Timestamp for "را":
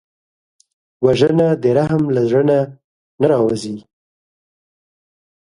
3.29-3.37